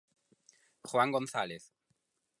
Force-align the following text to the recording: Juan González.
Juan 0.83 1.11
González. 1.11 1.69